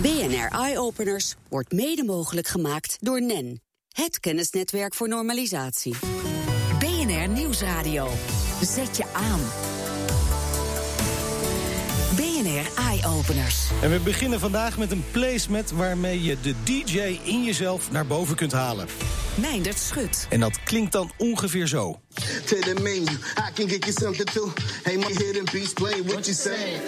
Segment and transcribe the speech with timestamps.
[0.00, 5.96] BNR Eye Openers wordt mede mogelijk gemaakt door NEN, het kennisnetwerk voor normalisatie.
[6.78, 8.08] BNR Nieuwsradio.
[8.60, 9.40] Zet je aan.
[12.16, 13.68] BNR Eye Openers.
[13.82, 18.36] En we beginnen vandaag met een placement waarmee je de DJ in jezelf naar boven
[18.36, 18.86] kunt halen.
[19.34, 20.26] Meindert Schut.
[20.30, 22.00] En dat klinkt dan ongeveer zo.
[22.44, 23.12] to the menu.
[23.12, 24.52] I can get you something too.
[24.82, 26.80] Hey, my hidden beats play what you say.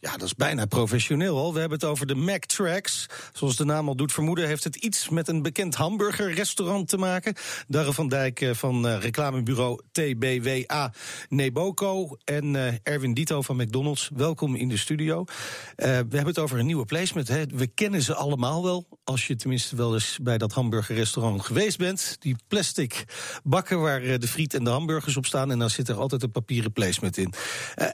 [0.00, 1.52] Ja, dat is bijna professioneel al.
[1.52, 3.06] We hebben het over de Mac Tracks.
[3.32, 7.34] Zoals de naam al doet vermoeden, heeft het iets met een bekend hamburgerrestaurant te maken.
[7.68, 10.92] Darre van Dijk eh, van eh, reclamebureau TBWA
[11.28, 12.16] Neboco.
[12.24, 14.10] En eh, Erwin Dito van McDonald's.
[14.14, 15.24] Welkom in de studio.
[15.76, 17.28] We hebben het over een nieuwe placement.
[17.28, 17.46] Hè.
[17.46, 18.88] We kennen ze allemaal wel.
[19.04, 22.16] Als je tenminste wel eens bij dat hamburgerrestaurant geweest bent.
[22.18, 23.04] Die plastic
[23.44, 25.50] bakken waar de friet en de hamburgers op staan.
[25.50, 27.32] En dan zit er altijd een papieren placement in.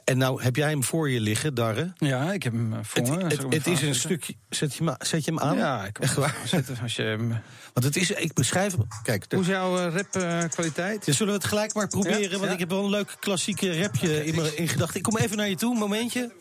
[0.03, 1.92] En nou heb jij hem voor je liggen, Darre.
[1.97, 3.23] Ja, ik heb hem eh, voor Het, me.
[3.23, 4.35] het, Zal ik het hem is een stukje.
[4.49, 5.57] Zet je, hem, zet je hem aan?
[5.57, 6.35] Ja, ik Echt waar?
[6.45, 7.29] zetten als je hem-
[7.73, 8.87] Want het is, ik beschrijf hem.
[9.03, 11.05] Kijk, de- Hoe is jouw eh, rap-kwaliteit?
[11.05, 12.21] Ja, zullen we het gelijk maar proberen?
[12.21, 12.51] Ja, want ja.
[12.51, 14.95] ik heb wel een leuk klassieke rapje in, in gedachten.
[14.97, 16.31] Ik kom even naar je toe, een momentje.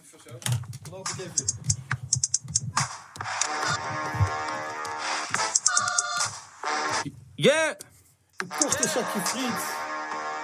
[7.34, 7.70] Yeah!
[8.38, 9.62] Ik kocht een zakje friet.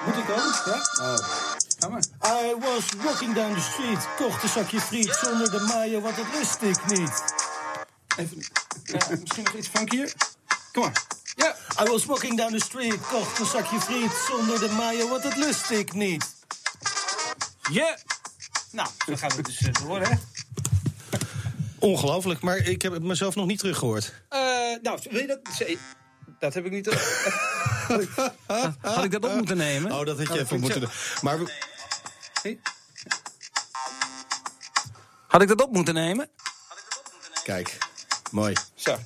[0.07, 0.63] Moet ik ook?
[0.67, 0.81] Ja?
[0.83, 1.48] Ga
[1.89, 2.03] maar.
[2.25, 4.07] I was walking down the street.
[4.17, 7.23] Kocht een zakje friet zonder de mayo, want dat lust ik niet.
[8.17, 8.47] Even,
[8.85, 10.13] ja, misschien nog iets funkier?
[10.73, 11.03] Kom maar.
[11.37, 11.57] Ja!
[11.85, 13.01] I was walking down the street.
[13.11, 16.35] Kocht een zakje friet zonder de mayo, want dat lust ik niet.
[17.73, 17.97] Yeah!
[18.73, 20.15] Nou, dan gaan we dus eh, door, hè?
[21.79, 24.13] Ongelooflijk, maar ik heb het mezelf nog niet teruggehoord.
[24.29, 24.41] Eh,
[24.83, 25.39] nou, wil je dat...
[26.39, 26.87] Dat heb ik niet...
[26.87, 26.95] had,
[28.03, 28.09] ik,
[28.81, 29.93] had ik dat op moeten nemen?
[29.93, 30.91] Oh, dat had je Nou, even moeten doen.
[31.23, 31.53] Maar we-
[32.43, 32.59] Hey.
[35.27, 36.29] Had ik dat op moeten nemen?
[37.45, 37.79] kijk,
[38.31, 38.55] mooi.
[38.75, 38.97] Zo.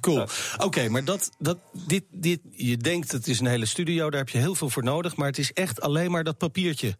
[0.00, 0.26] Cool.
[0.56, 4.28] Oké, maar dat, dat, dit, dit, je denkt het is een hele studio, daar heb
[4.28, 6.96] je heel veel voor nodig, maar het is echt alleen maar dat papiertje.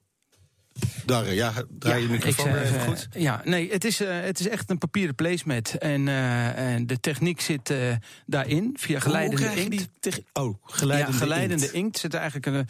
[1.04, 3.08] Darre, ja, draai je microfoon ik even eh, goed.
[3.12, 5.78] Ja, nee, het is, eh, het is echt een papieren placement.
[5.78, 7.78] En, eh, en de techniek zit eh,
[8.26, 9.88] daarin, via geleidende inkt.
[10.32, 11.76] oh, geleidende, ja, geleidende inkt.
[11.76, 11.98] inkt.
[11.98, 12.68] zit er eigenlijk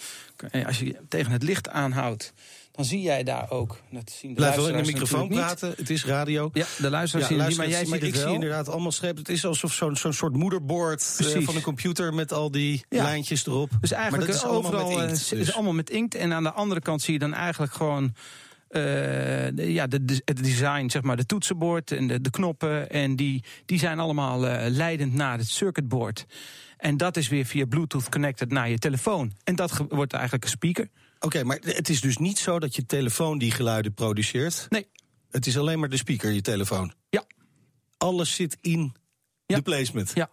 [0.51, 2.33] een, als je tegen het licht aanhoudt,
[2.77, 3.81] dan zie jij daar ook.
[3.91, 6.51] Dat zien de Blijf wel in de microfoon praten, het is radio.
[6.53, 8.23] Ja, de luisteraars zien niet, maar jij ziet het ik wel.
[8.23, 9.19] zie inderdaad allemaal strepen.
[9.19, 11.45] Het is alsof zo'n zo'n soort moederbord eh, Precies.
[11.45, 13.03] van een computer met al die Ja.
[13.03, 13.71] lijntjes erop.
[13.81, 15.55] Dus eigenlijk maar dat is allemaal overal met eh, inkt, is dus.
[15.55, 16.15] allemaal met inkt.
[16.15, 18.15] En aan de andere kant zie je dan eigenlijk gewoon.
[18.69, 22.91] eh, de- ja, de, de- het design, zeg maar, de toetsenbord en de, de knoppen.
[22.91, 26.27] En die, die zijn allemaal eh, leidend naar het circuitboard.
[26.77, 29.33] En dat is weer via Bluetooth connected naar je telefoon.
[29.45, 30.89] En dat wordt eigenlijk een speaker.
[31.27, 34.67] Oké, maar het is dus niet zo dat je telefoon die geluiden produceert.
[34.69, 34.87] Nee.
[35.31, 36.93] Het is alleen maar de speaker, je telefoon.
[37.11, 37.25] Ja.
[37.97, 38.95] Alles zit in
[39.47, 39.57] Ja.
[39.57, 40.11] de placement.
[40.15, 40.31] Ja,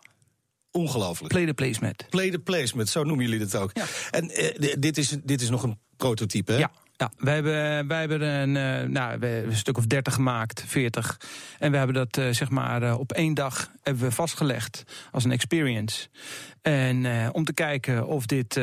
[0.71, 1.33] Ongelooflijk.
[1.33, 2.05] play the placement.
[2.09, 3.71] Play the placement, zo noemen jullie dat ook.
[3.73, 3.85] Ja.
[4.11, 6.57] En eh, dit, is, dit is nog een prototype, hè?
[6.57, 6.71] Ja.
[6.95, 10.63] Ja, wij hebben, wij hebben een, eh, nou, we hebben een stuk of 30 gemaakt,
[10.67, 11.19] 40.
[11.59, 15.31] En we hebben dat eh, zeg maar op één dag hebben we vastgelegd als een
[15.31, 16.07] experience.
[16.61, 18.53] En om te kijken of dit,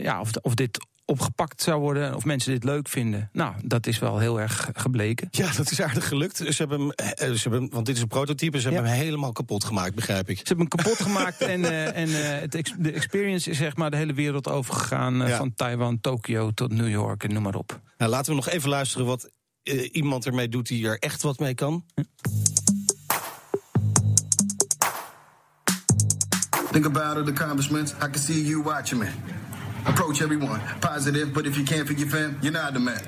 [0.00, 0.78] ja, of, of dit
[1.10, 3.28] opgepakt zou worden, of mensen dit leuk vinden.
[3.32, 5.28] Nou, dat is wel heel erg gebleken.
[5.30, 6.36] Ja, dat is aardig gelukt.
[6.36, 8.90] Ze hebben hem, eh, ze hebben, want dit is een prototype, ze hebben Ja.
[8.92, 10.36] hem helemaal kapot gemaakt, begrijp ik.
[10.36, 13.90] Ze hebben hem kapot gemaakt en, eh, en eh, het de experience is zeg maar
[13.90, 15.14] de hele wereld overgegaan.
[15.14, 15.36] Ja.
[15.36, 17.80] Van Taiwan, Tokio tot New York en noem maar op.
[17.98, 19.30] Nou, laten we nog even luisteren wat
[19.92, 21.84] iemand ermee doet die er echt wat mee kan.
[26.72, 27.92] Think about the accomplishments.
[27.92, 29.08] I can see you watching me.
[29.84, 32.98] Approach everyone positive, but if you can't pick your fam, you're not the man.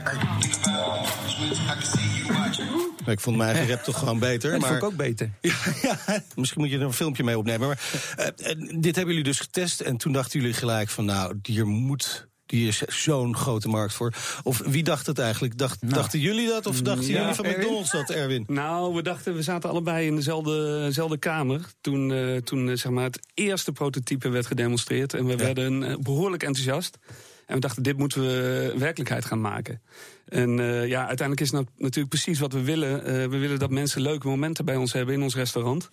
[3.07, 4.51] Ik vond mijn eigen rap toch gewoon beter.
[4.51, 4.69] Dat maar...
[4.69, 5.31] vond ik ook beter.
[5.83, 7.69] Ja, ja, misschien moet je er een filmpje mee opnemen.
[7.69, 7.79] Maar
[8.17, 11.67] eh, eh, dit hebben jullie dus getest en toen dachten jullie gelijk van nou, hier
[11.67, 14.13] moet hier is zo'n grote markt voor.
[14.43, 15.59] Of wie dacht het eigenlijk?
[15.59, 15.95] Dacht, Nou.
[15.95, 17.47] Dachten jullie dat of dachten Ja, jullie van?
[17.47, 18.45] McDonald's dat, Erwin?
[18.47, 21.61] Nou, we dachten, we zaten allebei in dezelfde, dezelfde kamer.
[21.81, 25.15] Toen, eh, toen eh, zeg maar, het eerste prototype werd gedemonstreerd.
[25.15, 26.99] En we werden eh, behoorlijk enthousiast.
[27.47, 29.81] En we dachten, dit moeten we werkelijkheid gaan maken.
[30.29, 30.51] En
[30.89, 33.05] ja, uiteindelijk is het natuurlijk precies wat we willen.
[33.31, 35.91] We willen dat mensen leuke momenten bij ons hebben in ons restaurant.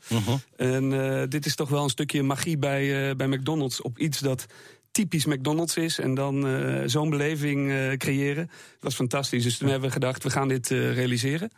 [0.55, 3.81] En eh, dit is toch wel een stukje magie bij, bij McDonald's.
[3.81, 4.45] Op iets dat
[4.91, 5.99] typisch McDonald's is.
[5.99, 8.45] En dan eh, zo'n beleving eh, creëren.
[8.45, 9.43] Dat was fantastisch.
[9.43, 11.51] Dus toen hebben we gedacht, we gaan dit eh, realiseren.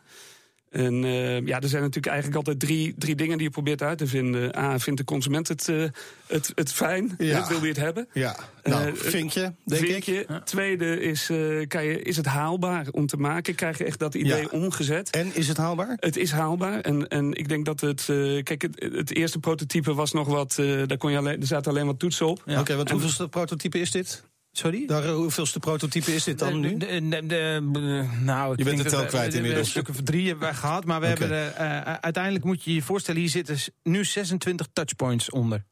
[0.71, 3.97] En uh, ja, er zijn natuurlijk eigenlijk altijd drie, drie dingen die je probeert uit
[3.97, 4.57] te vinden.
[4.57, 5.85] A, vindt de consument het, uh,
[6.27, 7.15] het, het fijn?
[7.17, 7.47] Ja.
[7.47, 8.07] Wil hij het hebben?
[8.13, 10.03] Ja, nou, uh, vind je, denk.
[10.03, 10.39] Ja.
[10.39, 11.29] Tweede is,
[11.67, 13.55] kan je, is het haalbaar om te maken?
[13.55, 14.47] Krijg je echt dat idee Ja.
[14.51, 15.09] omgezet?
[15.09, 15.97] En is het haalbaar?
[15.99, 16.79] Het is haalbaar.
[16.79, 18.03] En, en ik denk dat het.
[18.43, 20.53] Kijk, het, het eerste prototype was nog wat.
[20.85, 22.41] Daar kon je alleen, er zaten alleen wat toetsen op.
[22.47, 24.23] Oké, okay, want hoeveelste prototype is dit?
[24.51, 24.85] Sorry?
[24.85, 26.77] Daar, hoeveelste prototype is dit dan nu?
[26.77, 29.65] De, de, de, nou, je bent het tel kwijt inmiddels.
[29.65, 32.73] Een stuk of drie hebben wij gehad, maar we hebben er, uh, uiteindelijk moet je
[32.73, 35.65] je voorstellen, hier zitten nu 26 touchpoints onder.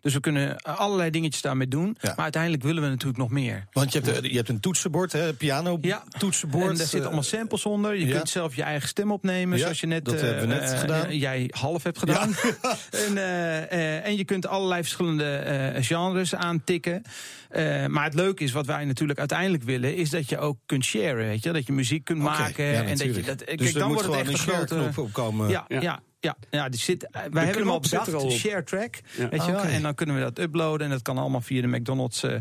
[0.00, 1.96] Dus we kunnen allerlei dingetjes daarmee doen.
[2.00, 2.08] Ja.
[2.08, 3.64] Maar uiteindelijk willen we natuurlijk nog meer.
[3.72, 6.04] Want je hebt, je hebt een toetsenbord, hè, piano Ja.
[6.18, 6.62] toetsenbord.
[6.70, 7.94] En daar zitten allemaal samples onder.
[7.94, 8.16] Je ja.
[8.16, 10.78] kunt zelf je eigen stem opnemen, Ja, zoals je net, dat hebben we net uh,
[10.78, 11.10] gedaan.
[11.10, 12.34] uh, jij half hebt gedaan.
[13.06, 17.02] en, uh, en je kunt allerlei verschillende eh, genres aantikken.
[17.48, 20.84] Eh, maar het leuke is, wat wij natuurlijk uiteindelijk willen, is dat je ook kunt
[20.84, 21.26] sharen.
[21.26, 21.52] Weet je?
[21.52, 22.64] Dat je muziek kunt okay, maken.
[22.64, 24.74] Ja, en dat je dat, dus kijk, dan moet wordt het gewoon echt een grote.
[24.74, 25.48] share-knop opkomen.
[25.48, 25.80] Ja, ja.
[25.80, 26.02] ja.
[26.24, 29.00] Ja, ja die zit, wij hebben hem al bedacht, al share track.
[29.16, 29.28] Ja.
[29.28, 29.60] Weet je wel?
[29.60, 29.68] Oké.
[29.68, 30.86] En dan kunnen we dat uploaden.
[30.86, 32.40] En dat kan allemaal via de McDonald's uh, uh,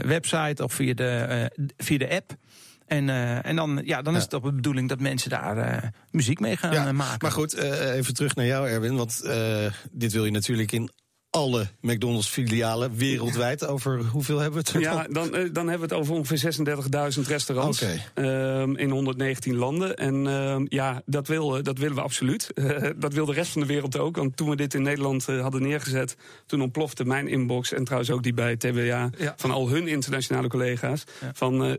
[0.00, 2.34] website of via de, uh, via de app.
[2.86, 5.88] En, uh, en dan, ja, dan is het op de bedoeling dat mensen daar uh,
[6.10, 7.18] muziek mee gaan ja, maken.
[7.20, 8.96] Maar goed, uh, even terug naar jou, Erwin.
[8.96, 9.22] Want
[9.92, 10.90] dit wil je natuurlijk in
[11.30, 13.66] alle McDonald's filialen wereldwijd.
[13.66, 14.82] Over hoeveel hebben we het?
[14.82, 16.54] Ja, dan, uh, dan hebben we het over ongeveer
[17.18, 18.04] 36.000 restaurants okay.
[18.14, 19.96] uh, in 119 landen.
[19.96, 22.50] En uh, ja, dat, wil, dat willen we absoluut.
[22.96, 24.16] dat wil de rest van de wereld ook.
[24.16, 26.16] Want toen we dit in Nederland hadden neergezet,
[26.46, 29.34] toen ontplofte mijn inbox en trouwens ook die bij TWA ja.
[29.36, 31.04] van al hun internationale collega's.
[31.20, 31.30] Ja.
[31.34, 31.78] Van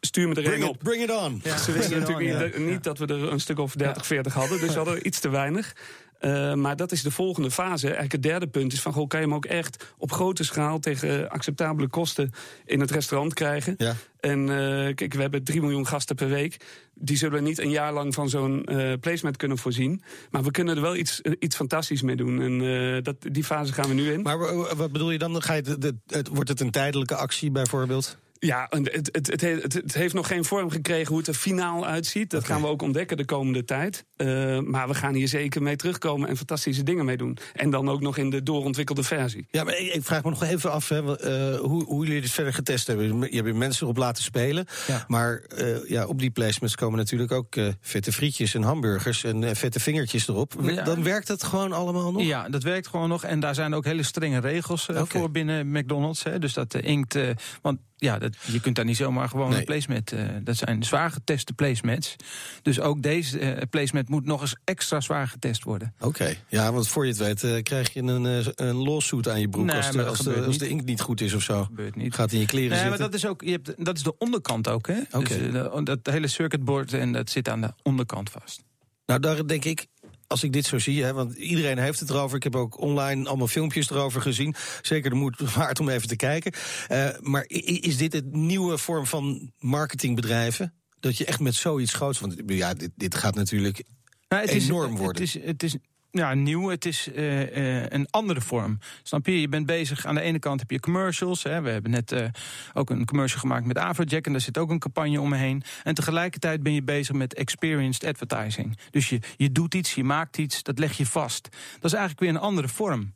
[0.00, 0.78] stuur me er it, op.
[0.82, 1.40] Bring it on.
[1.44, 2.60] Ja, ze wisten natuurlijk on, niet, ja.
[2.60, 4.60] niet, dat we er een stuk of 30, 40 hadden.
[4.60, 5.72] Dus we hadden iets te weinig.
[6.20, 7.84] Uh, maar dat is de volgende fase.
[7.84, 10.78] Eigenlijk het derde punt is van, goh, kan je hem ook echt op grote schaal
[10.78, 12.30] tegen acceptabele kosten
[12.64, 13.74] in het restaurant krijgen?
[13.76, 13.94] Ja.
[14.20, 16.56] En uh, kijk, we hebben 3 miljoen gasten per week.
[16.94, 20.02] Die zullen niet een jaar lang van zo'n uh, placement kunnen voorzien.
[20.30, 22.42] Maar we kunnen er wel iets, iets fantastisch mee doen.
[22.42, 24.22] En uh, dat, die fase gaan we nu in.
[24.22, 24.38] Maar
[24.76, 25.42] wat bedoel je dan?
[25.42, 28.18] Ga je de, de, het, wordt het een tijdelijke actie bijvoorbeeld?
[28.42, 32.30] Ja, het, het, het, het, heeft nog geen vorm gekregen hoe het er finaal uitziet.
[32.30, 32.52] Dat okay.
[32.52, 34.04] gaan we ook ontdekken de komende tijd.
[34.16, 37.38] Uh, maar we gaan hier zeker mee terugkomen en fantastische dingen mee doen.
[37.54, 39.46] En dan ook nog in de doorontwikkelde versie.
[39.50, 42.30] Ja, maar ik, ik vraag me nog even af hè, uh, hoe, hoe jullie dit
[42.30, 43.32] verder getest hebben.
[43.32, 44.66] Je hebt mensen erop laten spelen.
[44.86, 45.04] Ja.
[45.08, 49.80] Maar uh, ja, op die placements komen natuurlijk ook vette frietjes en hamburgers en vette
[49.80, 50.54] vingertjes erop.
[50.62, 50.82] Ja.
[50.82, 52.22] Dan werkt het gewoon allemaal nog?
[52.22, 53.24] Ja, dat werkt gewoon nog.
[53.24, 55.06] En daar zijn ook hele strenge regels okay.
[55.06, 56.22] voor binnen McDonald's.
[56.22, 56.38] Hè.
[56.38, 57.18] Dus dat inkt.
[57.62, 59.58] want ja, dat, je kunt daar niet zomaar gewoon Nee.
[59.58, 60.12] een placement.
[60.12, 62.16] Uh, dat zijn zwaar geteste placements.
[62.62, 65.94] Dus ook deze uh, placement moet nog eens extra zwaar getest worden.
[65.96, 66.38] Oké, okay.
[66.48, 69.64] ja, want voor je het weet uh, krijg je een, een lawsuit aan je broek
[69.64, 71.56] nee, als, de, als, de, als de inkt niet goed is of zo.
[71.56, 72.14] Dat gebeurt niet.
[72.14, 72.98] Gaat in je kleren nee, zitten.
[72.98, 75.00] maar dat is ook, je hebt, dat is de onderkant ook, hè?
[75.12, 75.50] Okay.
[75.50, 78.62] Dus, dat hele circuitboard en dat zit aan de onderkant vast.
[79.06, 79.86] Nou, daar denk ik,
[80.30, 82.36] als ik dit zo zie, hè, want iedereen heeft het erover.
[82.36, 84.54] Ik heb ook online allemaal filmpjes erover gezien.
[84.82, 86.52] Zeker de moed waard om even te kijken.
[86.88, 90.74] Uh, maar is dit het nieuwe vorm van marketingbedrijven?
[91.00, 92.20] Dat je echt met zoiets groots.
[92.20, 93.82] Want ja, dit, dit gaat natuurlijk
[94.28, 95.22] nou, het enorm is, worden.
[95.22, 95.76] Het is, het is
[96.10, 96.68] ja, nieuw.
[96.68, 98.78] Het is uh, uh, een andere vorm.
[99.02, 99.40] Snap je?
[99.40, 100.06] Je bent bezig.
[100.06, 101.42] Aan de ene kant heb je commercials.
[101.42, 101.60] Hè.
[101.60, 102.26] We hebben net uh,
[102.72, 104.26] ook een commercial gemaakt met Afrojack.
[104.26, 105.62] En daar zit ook een campagne om me heen.
[105.82, 108.78] En tegelijkertijd ben je bezig met experienced advertising.
[108.90, 111.48] Dus je, je doet iets, je maakt iets, dat leg je vast.
[111.72, 113.14] Dat is eigenlijk weer een andere vorm.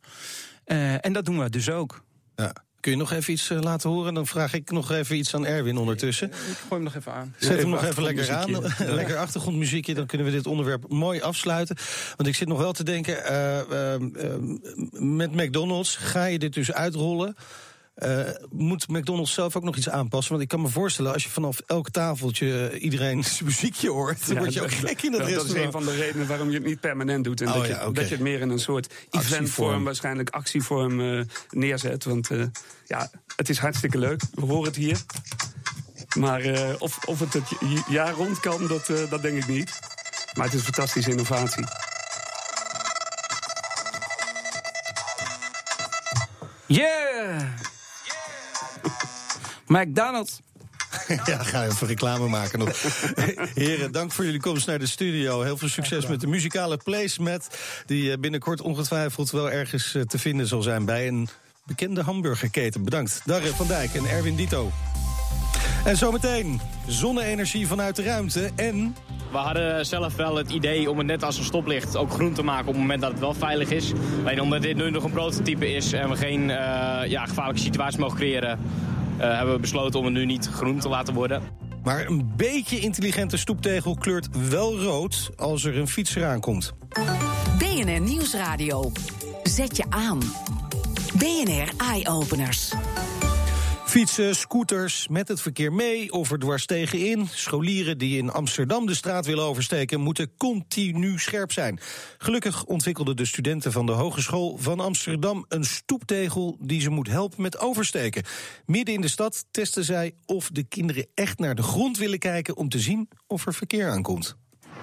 [0.64, 2.05] en dat doen we dus ook.
[2.37, 2.52] Ja.
[2.84, 4.14] Kun je nog even iets uh, laten horen?
[4.14, 6.28] Dan vraag ik nog even iets aan Erwin ondertussen.
[6.28, 7.34] Ik gooi hem nog even aan.
[7.38, 8.50] Zet hem nog even lekker aan.
[9.00, 9.94] lekker achtergrondmuziekje.
[9.94, 11.76] Dan kunnen we dit onderwerp mooi afsluiten.
[12.16, 13.16] Want ik zit nog wel te denken.
[13.30, 13.94] Uh, uh,
[14.92, 17.37] met McDonald's ga je dit dus uitrollen.
[17.96, 20.30] Uh, moet McDonald's zelf ook nog iets aanpassen?
[20.30, 24.34] Want ik kan me voorstellen, als je vanaf elk tafeltje iedereen zijn muziekje hoort, dan
[24.34, 25.48] ja, word je ook gek in het dat, restaurant.
[25.48, 27.40] Dat is een van de redenen waarom je het niet permanent doet.
[27.40, 27.92] En oh, dat, ja, je, okay.
[27.92, 32.04] dat je het meer in een soort eventvorm, waarschijnlijk actievorm uh, neerzet.
[32.04, 32.44] Want uh,
[32.86, 34.22] ja, het is hartstikke leuk.
[34.34, 34.98] We horen het hier.
[36.16, 37.48] Maar uh, of, of het het
[37.88, 39.78] jaar rond kan, dat, dat denk ik niet.
[40.36, 41.64] Maar het is een fantastische innovatie.
[46.66, 47.72] Yeah!
[49.66, 50.40] McDonald's.
[51.25, 52.83] Ja, ga even reclame maken nog.
[53.54, 55.42] Heren, dank voor jullie komst naar de studio.
[55.42, 57.59] Heel veel succes met de muzikale placemat...
[57.87, 60.85] die binnenkort ongetwijfeld wel ergens te vinden zal zijn...
[60.85, 61.28] bij een
[61.66, 62.85] bekende hamburgerketen.
[62.85, 64.73] Bedankt, Darre van Dijk en Erwin Dito.
[65.85, 68.97] En zometeen zonne-energie vanuit de ruimte en...
[69.30, 72.42] We hadden zelf wel het idee om het net als een stoplicht ook groen te
[72.42, 73.92] maken op het moment dat het wel veilig is.
[74.25, 76.56] Alleen omdat dit nu nog een prototype is en we geen uh,
[77.06, 78.59] ja, gevaarlijke situatie mogen creëren...
[79.16, 81.42] Uh, hebben we besloten om het nu niet groen te laten worden.
[81.83, 86.75] Maar een beetje intelligente stoeptegel kleurt wel rood als er een fietser aankomt.
[87.59, 88.92] BNR Nieuwsradio.
[89.42, 90.21] Zet je aan.
[91.18, 92.73] BNR Eye Openers.
[93.94, 97.28] Fietsen, scooters, met het verkeer mee of er dwars tegenin.
[97.32, 100.00] Scholieren die in Amsterdam de straat willen oversteken...
[100.00, 101.80] moeten continu scherp zijn.
[102.18, 105.44] Gelukkig ontwikkelden de studenten van de Hogeschool van Amsterdam...
[105.48, 108.22] een stoeptegel die ze moet helpen met oversteken.
[108.66, 112.56] Midden in de stad testen zij of de kinderen echt naar de grond willen kijken...
[112.56, 114.36] om te zien of er verkeer aankomt.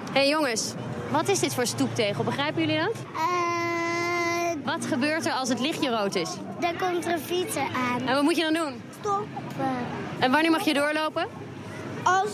[0.06, 0.74] Hé hey jongens,
[1.12, 2.24] wat is dit voor stoeptegel?
[2.24, 2.96] Begrijpen jullie dat?
[3.14, 6.30] Uh, Wat gebeurt er als het lichtje rood is?
[6.60, 8.08] daar komt er een fietser aan.
[8.08, 8.91] En wat moet je dan doen?
[9.02, 9.76] Stoppen.
[10.20, 11.26] En wanneer mag je doorlopen?
[12.04, 12.30] Als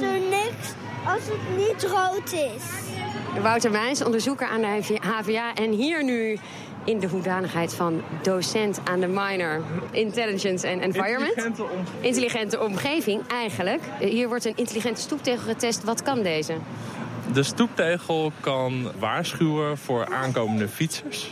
[0.00, 0.68] er niks,
[1.06, 2.62] als het niet rood is.
[3.42, 6.38] Wouter Wijs, onderzoeker aan de HVA en hier nu
[6.84, 11.36] in de hoedanigheid van docent aan de minor Intelligence and Environment.
[11.36, 13.82] Intelligente om- Intelligente omgeving, eigenlijk.
[14.00, 15.84] Hier wordt een intelligente stoeptegel getest.
[15.84, 16.52] Wat kan deze?
[17.32, 21.30] De stoeptegel kan waarschuwen voor aankomende fietsers.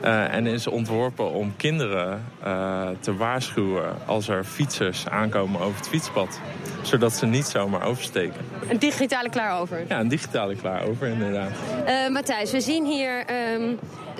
[0.00, 5.88] Eh, en is ontworpen om kinderen eh, te waarschuwen als er fietsers aankomen over het
[5.88, 6.40] fietspad.
[6.82, 8.40] Zodat ze niet zomaar oversteken.
[8.68, 9.84] Een digitale klaarover.
[9.88, 11.50] Ja, een digitale klaarover inderdaad.
[11.84, 13.74] Eh, Matthijs, we zien hier ehm,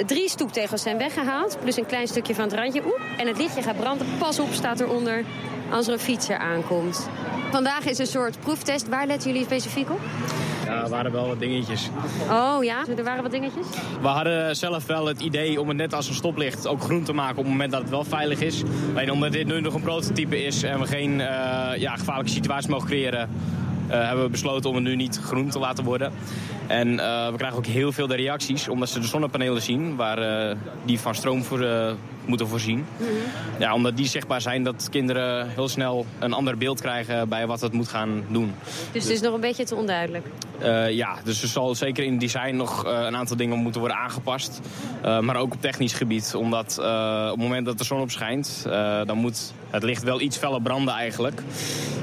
[0.07, 1.59] drie stoeptegels zijn weggehaald.
[1.61, 2.83] Plus een klein stukje van het randje.
[2.85, 4.07] Oeh, en het lichtje gaat branden.
[4.19, 5.25] Pas op, staat eronder
[5.71, 7.09] als er een fietser aankomt.
[7.51, 8.89] Vandaag is een soort proeftest.
[8.89, 10.01] Waar letten jullie specifiek op?
[10.71, 11.91] Ja, er waren wel wat dingetjes.
[12.31, 13.67] Oh ja, er waren wat dingetjes.
[14.01, 17.13] We hadden zelf wel het idee om het net als een stoplicht ook groen te
[17.13, 18.63] maken op het moment dat het wel veilig is.
[18.95, 22.71] Alleen omdat dit nu nog een prototype is en we geen eh, ja, gevaarlijke situatie
[22.71, 23.29] mogen creëren,
[23.89, 26.13] eh, hebben we besloten om het nu niet groen te laten worden.
[26.67, 30.57] En eh, we krijgen ook heel veel de reacties omdat ze de zonnepanelen zien waar
[30.85, 31.67] die van stroom voor,
[32.31, 32.87] moeten voorzien.
[33.59, 37.61] Ja, omdat die zichtbaar zijn dat kinderen heel snel een ander beeld krijgen bij wat
[37.61, 38.55] het moet gaan doen.
[38.93, 40.27] Dus het is nog een beetje te onduidelijk.
[40.59, 43.99] Eh, ja, dus er zal zeker in design nog eh, een aantal dingen moeten worden
[43.99, 44.61] aangepast.
[45.03, 46.35] Eh, maar ook op technisch gebied.
[46.35, 48.63] Omdat op het moment dat de zon op schijnt,
[49.07, 51.43] dan moet het licht wel iets feller branden eigenlijk.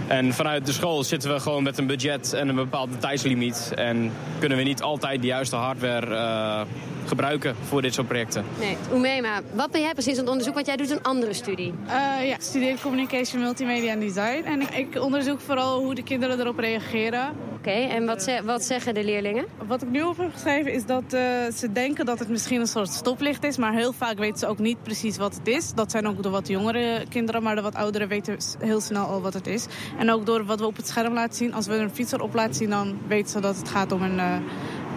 [0.08, 3.72] En vanuit de school zitten we gewoon met een budget en een bepaalde tijdslimiet.
[3.76, 6.66] En kunnen we niet altijd de juiste hardware
[7.08, 8.44] gebruiken voor dit soort projecten.
[8.60, 10.54] Nee, Oemema, wat ben jij precies aan het onderzoek?
[10.54, 11.74] Want jij doet een andere studie.
[11.88, 11.94] Eh,
[12.28, 14.44] ja, ik studeer communication, multimedia en design.
[14.46, 17.30] En ik, ik onderzoek vooral hoe de kinderen erop reageren.
[17.58, 19.46] Oké, en wat, ze- wat zeggen de leerlingen?
[19.68, 21.22] Wat ik nu op heb geschreven is dat eh,
[21.56, 23.58] ze denken dat het misschien een soort stoplicht is.
[23.58, 25.74] Maar heel vaak weten ze ook niet precies wat het is.
[25.74, 29.22] Dat zijn ook de wat jongere kinderen, maar de wat ouderen weten heel snel al
[29.22, 29.66] wat het is.
[30.00, 31.54] En ook door wat we op het scherm laten zien.
[31.54, 34.20] Als we een fietser op laten zien, dan weten ze dat het gaat om een
[34.20, 34.36] eh,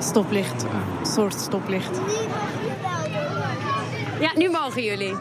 [0.02, 0.62] stoplicht.
[0.62, 2.00] Een soort stoplicht.
[4.21, 5.14] Ja, nu mogen jullie.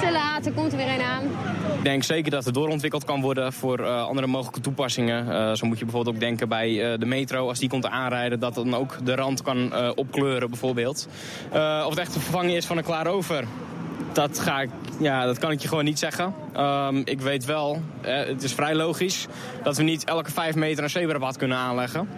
[0.00, 0.12] Te laat.
[0.12, 1.22] Laat, er komt er weer een aan.
[1.78, 5.32] Ik denk zeker dat het doorontwikkeld kan worden voor eh, andere mogelijke toepassingen.
[5.32, 7.48] Eh, zo moet je bijvoorbeeld ook denken bij eh, de metro.
[7.48, 11.08] Als die komt aanrijden, dat dan ook de rand kan opkleuren bijvoorbeeld.
[11.52, 13.44] Of het echt een vervanging is van een klaarover.
[14.12, 16.34] Dat, ga ik, ja, dat kan ik je gewoon niet zeggen.
[16.52, 19.26] Ehm, ik weet wel, het is vrij logisch...
[19.62, 22.08] dat we niet elke vijf meter een zebrapad kunnen aanleggen.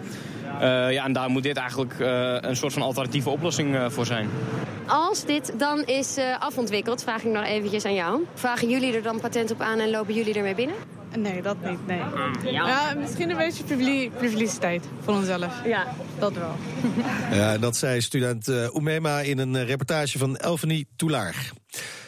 [0.59, 4.05] Eh, ja, en daar moet dit eigenlijk eh, een soort van alternatieve oplossing eh, voor
[4.05, 4.29] zijn.
[4.87, 8.25] Als dit dan is eh, afontwikkeld, vraag ik nog eventjes aan jou.
[8.33, 10.75] Vragen jullie er dan patent op aan en lopen jullie ermee binnen?
[11.17, 11.87] Nee, dat niet.
[11.87, 12.01] Nee.
[12.51, 12.93] Ja.
[12.99, 15.61] Misschien een beetje publi- publiciteit voor onszelf.
[15.65, 15.87] Ja.
[16.19, 16.55] Dat wel.
[17.39, 21.51] Ja, dat zei student Oemema in een reportage van Elfanie Toulaar.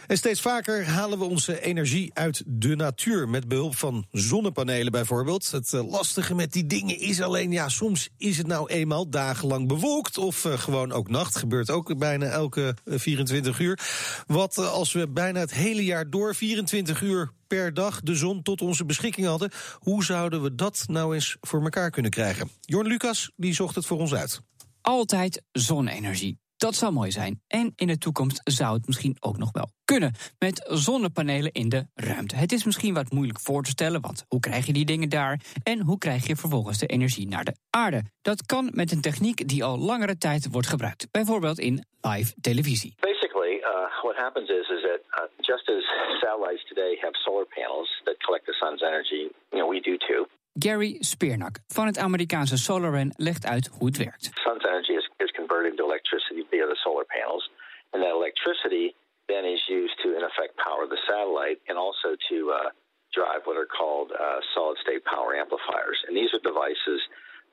[0.07, 3.29] En steeds vaker halen we onze energie uit de natuur.
[3.29, 5.51] Met behulp van zonnepanelen bijvoorbeeld.
[5.51, 9.67] Het uh, lastige met die dingen is alleen, ja, soms is het nou eenmaal dagenlang
[9.67, 10.17] bewolkt.
[10.17, 11.35] Of uh, gewoon ook nacht.
[11.35, 13.79] Gebeurt ook bijna elke 24 uur.
[14.27, 18.61] Wat als we bijna het hele jaar door 24 uur per dag de zon tot
[18.61, 19.51] onze beschikking hadden.
[19.79, 22.49] Hoe zouden we dat nou eens voor elkaar kunnen krijgen?
[22.61, 24.41] Jorn Lucas, die zocht het voor ons uit.
[24.81, 26.42] Altijd zonne-energie.
[26.63, 27.41] Dat zou mooi zijn.
[27.47, 30.11] En in de toekomst zou het misschien ook nog wel kunnen.
[30.39, 32.35] Met zonnepanelen in de ruimte.
[32.35, 35.39] Het is misschien wat moeilijk voor te stellen, want hoe krijg je die dingen daar?
[35.63, 38.03] En hoe krijg je vervolgens de energie naar de aarde?
[38.21, 41.07] Dat kan met een techniek die al langere tijd wordt gebruikt.
[41.11, 42.95] Bijvoorbeeld in live televisie.
[42.99, 45.83] Basically, uh, what happens is, is that uh, just as
[46.19, 50.27] satellites today have solar panels that collect the sun's energy, you know, we do too.
[50.59, 54.29] Gary Speernak van het Amerikaanse SolarRun legt uit hoe het werkt.
[54.33, 57.51] Sun's energy is, is converted into electricity via the solar panels,
[57.93, 58.95] and that electricity
[59.27, 62.69] then is used to, in effect, power the satellite and also to uh,
[63.13, 65.99] drive what are called uh, solid state power amplifiers.
[66.07, 67.01] And these are devices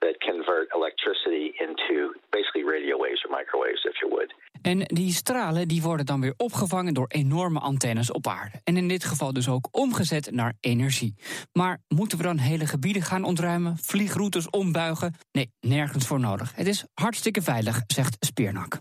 [0.01, 4.35] that convert electricity into basically radio waves or microwaves, if you would.
[4.63, 8.61] En die stralen die worden dan weer opgevangen door enorme antennes op aarde.
[8.65, 11.15] En in dit geval dus ook omgezet naar energie.
[11.53, 15.15] Maar moeten we dan hele gebieden gaan ontruimen, vliegroutes ombuigen?
[15.33, 16.57] Nee, nergens voor nodig.
[16.57, 18.79] Het is hartstikke veilig, zegt Speernak.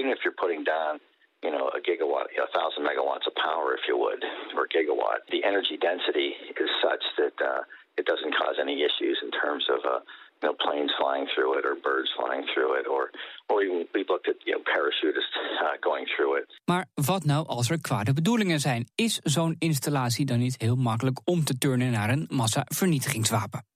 [0.00, 0.96] Even if you're putting down
[1.42, 4.22] you know, a gigawatt, a thousand megawatts of power, if you would,
[4.56, 5.24] or gigawatt.
[5.30, 7.62] The energy density is such that uh,
[7.96, 10.00] it doesn't cause any issues in terms of uh,
[10.42, 13.10] you know planes flying through it or birds flying through it, or
[13.48, 16.46] or even we've looked at you know parachutists uh, going through it.
[16.64, 18.88] Maar wat nou als er kwade bedoelingen zijn?
[18.94, 23.69] Is zo'n installatie dan niet heel makkelijk om te turnen naar een massavernietigingswapen?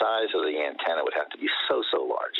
[0.00, 2.38] Size of the antenna would have to be so so large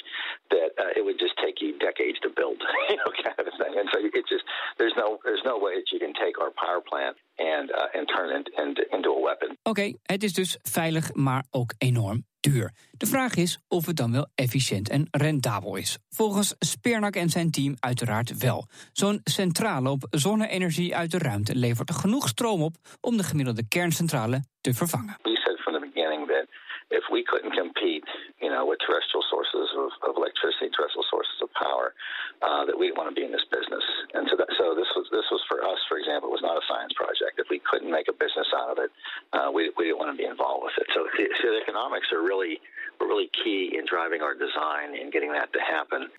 [0.54, 2.58] that uh, it would just take you decades to build,
[2.90, 3.72] you know, kind of a thing.
[3.80, 4.44] And so it just
[4.78, 8.04] there's no there's no way that you can take our power plant and uh, and
[8.16, 9.56] turn it into, into a weapon.
[9.62, 12.72] Oké, het is dus veilig, maar ook enorm duur.
[12.90, 15.98] De vraag is of het dan wel efficiënt en rendabel is.
[16.08, 18.66] Volgens Speernak en zijn team uiteraard wel.
[18.92, 23.68] Zo'n centrale op zonne-energie uit de ruimte levert er genoeg stroom op om de gemiddelde
[23.68, 25.16] kerncentrale te vervangen.
[25.22, 26.46] We said from the beginning that
[26.90, 28.04] if we couldn't compete,
[28.42, 31.94] you know, with terrestrial sources of, of electricity, terrestrial sources of power,
[32.42, 33.82] uh, that we didn't want to be in this business.
[34.14, 36.58] And so, that, so this was this was for us, for example, it was not
[36.58, 37.38] a science project.
[37.38, 38.90] If we couldn't make a business out of it,
[39.32, 40.90] uh, we, we didn't want to be involved with it.
[40.90, 42.58] So, so the economics are really
[42.98, 46.10] were really key in driving our design and getting that to happen.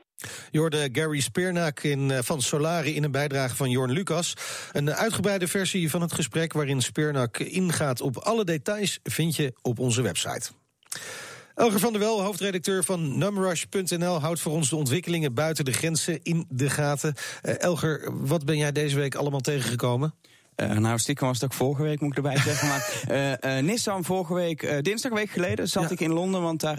[0.52, 4.34] Je hoorde Gary Speernak in, van Solari in een bijdrage van Jorn Lucas.
[4.72, 9.80] Een uitgebreide versie van het gesprek waarin Speernak ingaat op alle details vind je op
[9.80, 10.61] onze website.
[11.56, 16.20] Elger van der Wel, hoofdredacteur van Numrush.nl, houdt voor ons de ontwikkelingen buiten de grenzen
[16.24, 17.14] in de gaten.
[17.44, 20.14] Uh, Elger, wat ben jij deze week allemaal tegengekomen?
[20.56, 22.68] Uh, nou, stiekem was het ook vorige week, moet ik erbij zeggen.
[22.68, 25.90] Maar uh, uh, Nissan vorige week, dinsdag week geleden, zat ja.
[25.90, 26.42] ik in Londen.
[26.42, 26.78] Want daar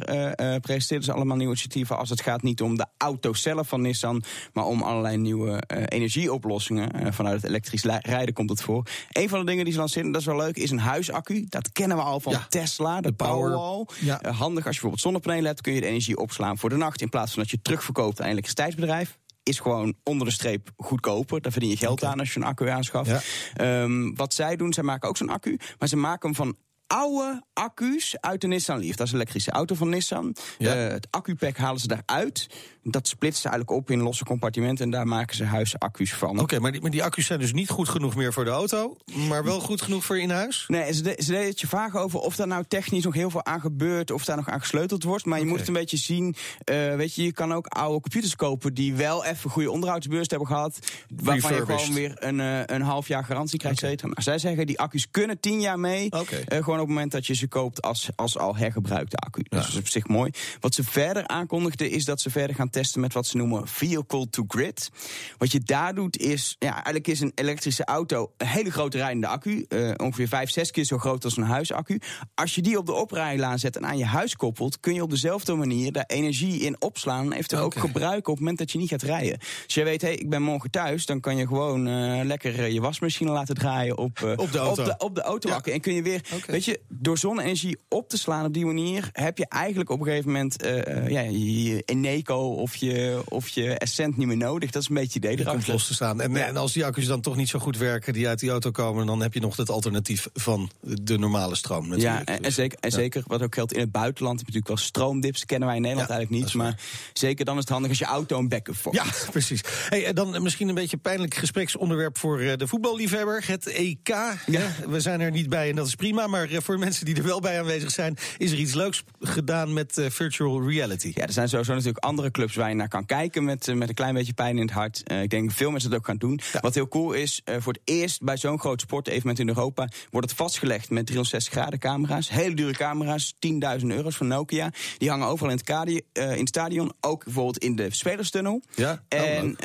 [0.61, 1.99] presenteerden ze allemaal nieuwe initiatieven.
[1.99, 7.15] Als het gaat niet om de auto zelf van Nissan, maar om allerlei nieuwe energieoplossingen.
[7.15, 8.87] vanuit het elektrisch rijden komt het voor.
[9.13, 11.47] Een van de dingen die ze lanceren, dat is wel leuk, is een huisaccu.
[11.49, 12.47] Dat kennen we al van ja.
[12.49, 13.87] Tesla, de, de Powerwall.
[14.01, 14.21] Ja.
[14.23, 17.01] handig als je bijvoorbeeld zonnepanelen hebt, kun je de energie opslaan voor de nacht.
[17.01, 21.41] In plaats van dat je terugverkoopt aan een elektriciteitsbedrijf is gewoon onder de streep goedkoper.
[21.41, 23.23] Daar verdien je geld aan als je een accu aanschaft.
[23.55, 23.83] Ja.
[23.83, 26.57] Um, wat zij doen, zij maken ook zo'n accu, maar ze maken hem van
[26.93, 28.97] oude accu's uit de Nissan Leaf.
[28.97, 30.37] Dat is een elektrische auto van Nissan.
[30.59, 30.85] Ja.
[30.85, 32.47] Uh, het accupack halen ze daaruit.
[32.83, 34.85] Dat splitsen ze eigenlijk op in losse compartimenten...
[34.85, 36.31] en daar maken ze huisaccu's van.
[36.31, 38.51] Oké, okay, maar, die, maar die accu's zijn dus niet goed genoeg meer voor de
[38.51, 38.97] auto...
[39.29, 40.65] maar wel goed genoeg voor in huis?
[40.69, 43.31] Nee, ze, de, ze deden het je vragen over of daar nou technisch nog heel
[43.31, 44.11] veel aan gebeurt...
[44.11, 45.25] of daar nog aan gesleuteld wordt.
[45.25, 45.51] Maar je okay.
[45.51, 46.35] moet het een beetje zien.
[46.71, 48.75] Uh, weet je, je kan ook oude computers kopen...
[48.75, 50.79] die wel even goede onderhoudsbeurs hebben gehad...
[51.15, 53.83] waarvan je gewoon weer een, uh, een half jaar garantie krijgt.
[53.83, 53.97] Okay.
[54.01, 56.09] Nou, zij zeggen, die accu's kunnen tien jaar mee.
[56.49, 59.45] gewoon op het moment dat je ze koopt als, als al hergebruikte accu.
[59.49, 60.31] Dat is op zich mooi.
[60.61, 64.31] Wat ze verder aankondigden is dat ze verder gaan testen met wat ze noemen vehicle
[64.31, 64.91] to grid.
[65.39, 69.27] Wat je daar doet is, ja, eigenlijk is een elektrische auto een hele grote rijdende
[69.27, 69.67] accu.
[69.69, 72.01] Uh, ongeveer 5, 6 keer zo groot als een huisaccu.
[72.35, 75.11] Als je die op de oprijlaan zet en aan je huis koppelt, kun je op
[75.11, 77.25] dezelfde manier daar energie in opslaan.
[77.25, 77.83] En eventueel okay.
[77.83, 79.39] ook gebruiken op het moment dat je niet gaat rijden.
[79.65, 82.71] Als je weet, hé, hey, ik ben morgen thuis, dan kan je gewoon uh, lekker
[82.71, 84.83] je wasmachine laten draaien op, uh, op de auto.
[84.83, 85.61] Op de, op de auto ja.
[85.61, 86.41] En kun je weer, okay.
[86.47, 90.07] weet je, door zonne-energie op te slaan op die manier, heb je eigenlijk op een
[90.07, 94.71] gegeven moment uh, ja, je Eneco of je, of je Essent niet meer nodig.
[94.71, 95.73] Dat is een beetje idee erachter.
[95.73, 96.21] los te staan.
[96.21, 96.47] En, ja.
[96.47, 99.07] en als die accu's dan toch niet zo goed werken, die uit die auto komen,
[99.07, 101.89] dan heb je nog het alternatief van de normale stroom.
[101.89, 102.29] Natuurlijk.
[102.29, 102.97] Ja, en, en zeker, en ja.
[102.97, 105.83] zeker wat ook geldt in het buitenland, heb je natuurlijk wel stroomdips, kennen wij in
[105.83, 106.55] Nederland eigenlijk niet.
[106.55, 106.81] Maar
[107.13, 108.99] zeker dan is het handig als je auto een backup vormt.
[108.99, 109.61] Ja, precies.
[109.89, 114.09] Hey, dan misschien een beetje een pijnlijk gespreksonderwerp voor de voetballiefhebber, het EK.
[114.47, 114.71] Ja.
[114.89, 117.41] We zijn er niet bij en dat is prima, maar voor mensen die er wel
[117.41, 121.13] bij aanwezig zijn, is er iets leuks gedaan met uh, virtual reality.
[121.15, 123.89] Ja, er zijn sowieso natuurlijk andere clubs waar je naar kan kijken met, uh, met
[123.89, 125.03] een klein beetje pijn in het hart.
[125.13, 126.41] Uh, ik denk veel mensen dat ook gaan doen.
[126.53, 126.61] Ja.
[126.61, 130.37] Wat heel cool is, voor het eerst bij zo'n groot sportevenement in Europa wordt het
[130.37, 132.29] vastgelegd met 360 graden camera's.
[132.29, 133.35] Hele dure camera's,
[133.81, 134.71] 10.000 euro's van Nokia.
[134.99, 138.63] Die hangen overal in het, kadie, in het stadion, ook bijvoorbeeld in de spelerstunnel.
[138.75, 139.57] Ja, en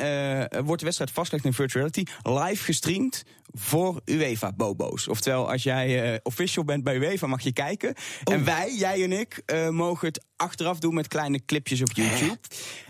[0.64, 5.08] wordt de wedstrijd vastgelegd in virtual reality, live gestreamd voor UEFA-bobo's.
[5.08, 7.94] Oftewel, als jij official bent bent bij UEFA mag je kijken.
[8.24, 12.38] En wij, jij en ik, eh, mogen het achteraf doen met kleine clipjes op YouTube.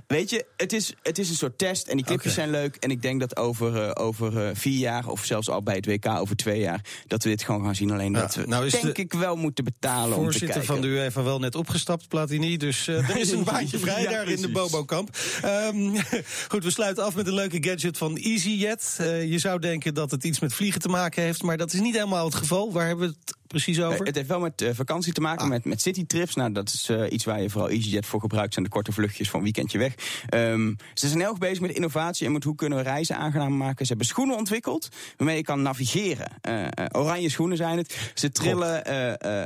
[0.07, 2.77] Weet je, het is, het is een soort test en die clipjes zijn leuk.
[2.77, 5.87] En ik denk dat over, eh, over eh, vier jaar, of zelfs al bij het
[5.87, 7.91] WK over twee jaar, dat we dit gewoon gaan zien.
[7.91, 10.49] Alleen Ja, dat we, nou is denk de ik, wel moeten betalen om te Voorzitter
[10.49, 10.75] kijken.
[10.75, 12.57] van de UEFA wel net opgestapt, Platini.
[12.57, 14.49] Dus eh, er is een baantje vrij Ja, daar in de.
[14.49, 15.17] Bobo-kamp.
[15.43, 15.97] Ehm,
[16.53, 18.97] goed, we sluiten af met een leuke gadget van EasyJet.
[19.01, 21.81] Eh, je zou denken dat het iets met vliegen te maken heeft, maar dat is
[21.81, 22.73] niet helemaal het geval.
[22.73, 24.07] Waar hebben we het precies over?
[24.07, 25.51] Het heeft wel met eh, vakantie te maken, Ah.
[25.51, 26.35] met, met citytrips.
[26.35, 28.53] Nou, dat is eh, iets waar je vooral EasyJet voor gebruikt.
[28.53, 29.95] zijn de korte vluchtjes van weekendje weg.
[30.29, 33.57] Ehm, ze zijn heel erg bezig met innovatie en met hoe kunnen we reizen aangenaam
[33.57, 33.83] maken.
[33.83, 36.31] Ze hebben schoenen ontwikkeld waarmee je kan navigeren.
[36.41, 38.13] Eh, oranje schoenen zijn het.
[38.15, 38.83] Ze trillen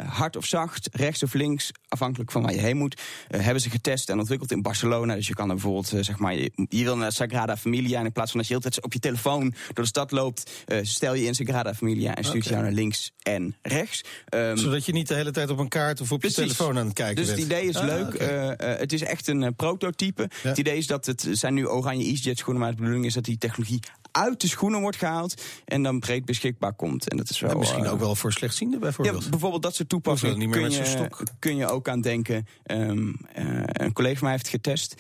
[0.07, 3.01] hard of zacht, rechts of links, afhankelijk van waar je heen moet.
[3.29, 5.15] Hebben ze getest en ontwikkeld in Barcelona.
[5.15, 7.99] Dus je kan er bijvoorbeeld, zeg maar, je, je wil naar Sagrada Familia...
[7.99, 10.11] en in plaats van dat je heel de tijd op je telefoon door de stad
[10.11, 10.51] loopt...
[10.83, 13.92] stel je in Sagrada Familia en stuurt je jou naar links en rechts.
[14.29, 16.85] Ehm, Zodat je niet de hele tijd op een kaart of op je telefoon aan
[16.87, 17.39] het kijken dus bent.
[17.39, 18.15] het idee is Ah, leuk.
[18.15, 20.29] Eh, eh, het is echt een eh, prototype.
[20.43, 20.49] Ja.
[20.49, 23.25] Het idee is dat het zijn nu oranje EasyJet schoenen, maar de bedoeling is dat
[23.25, 23.81] die technologie
[24.13, 27.09] uit de schoenen wordt gehaald en dan breed beschikbaar komt.
[27.09, 29.31] En dat is wel En misschien ook wel voor slechtzienden ja, bijvoorbeeld.
[29.31, 31.23] bijvoorbeeld dat soort toepassingen niet meer kun, met je, stok.
[31.39, 32.47] kun je ook aan denken.
[32.63, 34.95] Ehm, eh, een collega van mij heeft getest.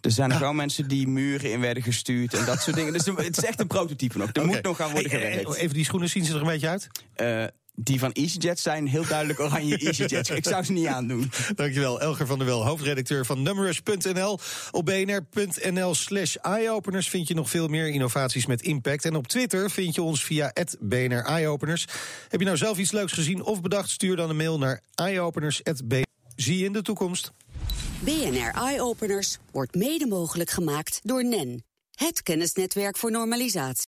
[0.00, 2.92] Er zijn nog wel mensen die muren in werden gestuurd en dat soort dingen.
[2.92, 4.30] Dus het is echt een prototype nog.
[4.32, 5.54] Er moet nog aan worden gewerkt.
[5.54, 6.88] Even die schoenen, zien ze er een beetje uit?
[7.74, 10.30] Die van EasyJet zijn heel duidelijk oranje EasyJets.
[10.30, 11.30] Ik zou ze niet aandoen.
[11.54, 14.38] Dankjewel, Elger van der Wel, hoofdredacteur van Numrush.nl.
[14.70, 19.04] Op bnr.nl slash eyeopeners vind je nog veel meer innovaties met impact.
[19.04, 21.86] En op Twitter vind je ons via BNR Eyeopeners.
[22.28, 23.90] Heb je nou zelf iets leuks gezien of bedacht?
[23.90, 26.02] Stuur dan een mail naar eyeopeners.bnr.
[26.36, 27.32] Zie je in de toekomst.
[28.00, 33.82] BNR Eye Openers wordt mede mogelijk gemaakt door NEN, het kennisnetwerk voor normalisatie.